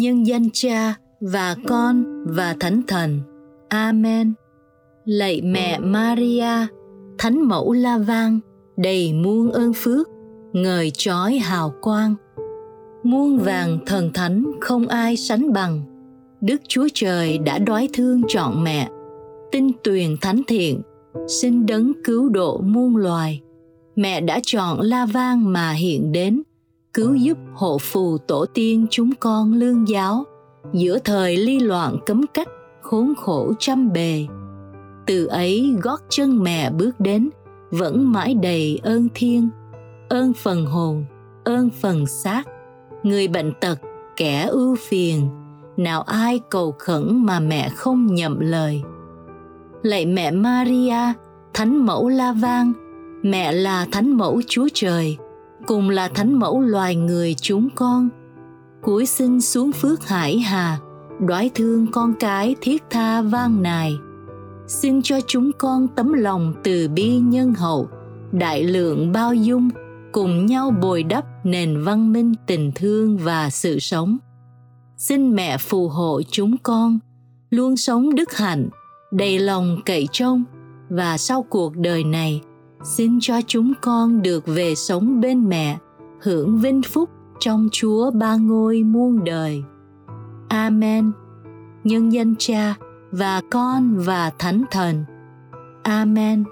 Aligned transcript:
nhân 0.00 0.26
danh 0.26 0.48
cha 0.52 0.94
và 1.20 1.56
con 1.66 2.24
và 2.26 2.56
thánh 2.60 2.82
thần. 2.86 3.20
Amen. 3.68 4.32
Lạy 5.04 5.40
mẹ 5.42 5.78
maria, 5.78 6.66
thánh 7.18 7.48
mẫu 7.48 7.72
la 7.72 7.98
vang, 7.98 8.40
đầy 8.76 9.12
muôn 9.12 9.50
ơn 9.50 9.72
phước, 9.72 10.08
ngời 10.52 10.90
trói 10.90 11.38
hào 11.38 11.72
quang. 11.80 12.14
Muôn 13.02 13.38
vàng 13.38 13.78
thần 13.86 14.10
thánh 14.14 14.44
không 14.60 14.86
ai 14.86 15.16
sánh 15.16 15.52
bằng. 15.52 15.82
Đức 16.40 16.60
chúa 16.68 16.88
trời 16.94 17.38
đã 17.38 17.58
đói 17.58 17.88
thương 17.92 18.22
chọn 18.28 18.64
mẹ. 18.64 18.88
Tinh 19.52 19.70
tuyền 19.84 20.16
thánh 20.20 20.42
thiện, 20.48 20.82
xin 21.28 21.66
đấng 21.66 21.92
cứu 22.04 22.28
độ 22.28 22.60
muôn 22.60 22.96
loài. 22.96 23.40
Mẹ 23.96 24.20
đã 24.20 24.40
chọn 24.42 24.80
la 24.80 25.06
vang 25.06 25.52
mà 25.52 25.70
hiện 25.70 26.12
đến 26.12 26.42
cứu 26.94 27.14
giúp 27.14 27.38
hộ 27.54 27.78
phù 27.78 28.18
tổ 28.18 28.46
tiên 28.54 28.86
chúng 28.90 29.10
con 29.20 29.52
lương 29.54 29.88
giáo. 29.88 30.24
Giữa 30.72 30.98
thời 31.04 31.36
ly 31.36 31.58
loạn 31.58 31.96
cấm 32.06 32.24
cách, 32.34 32.48
khốn 32.82 33.14
khổ 33.16 33.52
trăm 33.58 33.92
bề. 33.92 34.26
Từ 35.06 35.26
ấy, 35.26 35.76
gót 35.82 36.00
chân 36.08 36.42
mẹ 36.42 36.70
bước 36.70 37.00
đến, 37.00 37.30
vẫn 37.70 38.12
mãi 38.12 38.34
đầy 38.34 38.80
ơn 38.82 39.08
thiên 39.14 39.50
ơn 40.10 40.32
phần 40.32 40.66
hồn, 40.66 41.04
ơn 41.44 41.70
phần 41.70 42.06
xác. 42.06 42.42
Người 43.02 43.28
bệnh 43.28 43.52
tật, 43.60 43.78
kẻ 44.16 44.46
ưu 44.50 44.76
phiền, 44.76 45.28
nào 45.76 46.02
ai 46.02 46.40
cầu 46.50 46.74
khẩn 46.78 47.26
mà 47.26 47.40
mẹ 47.40 47.68
không 47.68 48.14
nhậm 48.14 48.40
lời. 48.40 48.82
Lạy 49.82 50.06
mẹ 50.06 50.30
maria, 50.30 51.12
thánh 51.54 51.86
mẫu 51.86 52.08
la 52.08 52.32
vang, 52.32 52.72
mẹ 53.22 53.52
là 53.52 53.86
thánh 53.92 54.16
mẫu 54.16 54.40
chúa 54.46 54.68
trời 54.74 55.16
cùng 55.66 55.90
là 55.90 56.08
thánh 56.08 56.38
mẫu 56.38 56.60
loài 56.60 56.96
người 56.96 57.34
chúng 57.34 57.68
con. 57.74 58.08
Cuối 58.82 59.06
sinh 59.06 59.40
xuống 59.40 59.72
phước 59.72 60.08
hải 60.08 60.38
hà, 60.38 60.78
đoái 61.20 61.50
thương 61.54 61.86
con 61.92 62.14
cái 62.20 62.56
thiết 62.60 62.82
tha 62.90 63.22
vang 63.22 63.62
nài. 63.62 63.96
Xin 64.66 65.02
cho 65.02 65.20
chúng 65.26 65.50
con 65.58 65.88
tấm 65.88 66.12
lòng 66.12 66.54
từ 66.64 66.88
bi 66.88 67.18
nhân 67.18 67.54
hậu, 67.54 67.88
đại 68.32 68.64
lượng 68.64 69.12
bao 69.12 69.34
dung, 69.34 69.68
cùng 70.12 70.46
nhau 70.46 70.70
bồi 70.82 71.02
đắp 71.02 71.24
nền 71.44 71.84
văn 71.84 72.12
minh 72.12 72.34
tình 72.46 72.72
thương 72.74 73.18
và 73.18 73.50
sự 73.50 73.78
sống. 73.78 74.18
Xin 74.96 75.34
mẹ 75.34 75.58
phù 75.58 75.88
hộ 75.88 76.22
chúng 76.30 76.56
con, 76.62 76.98
luôn 77.50 77.76
sống 77.76 78.14
đức 78.14 78.32
hạnh, 78.36 78.68
đầy 79.12 79.38
lòng 79.38 79.80
cậy 79.84 80.08
trông, 80.12 80.44
và 80.88 81.18
sau 81.18 81.42
cuộc 81.42 81.76
đời 81.76 82.04
này 82.04 82.40
xin 82.82 83.18
cho 83.20 83.40
chúng 83.46 83.72
con 83.80 84.22
được 84.22 84.46
về 84.46 84.74
sống 84.74 85.20
bên 85.20 85.48
mẹ, 85.48 85.78
hưởng 86.20 86.58
vinh 86.58 86.82
phúc 86.82 87.10
trong 87.40 87.68
chúa 87.72 88.10
ba 88.10 88.36
ngôi 88.36 88.82
muôn 88.82 89.24
đời. 89.24 89.64
Amen. 90.48 91.12
Nhân 91.84 92.12
danh 92.12 92.34
cha 92.38 92.74
và 93.10 93.40
con 93.50 93.98
và 93.98 94.30
thánh 94.38 94.64
thần. 94.70 95.04
Amen. 95.82 96.44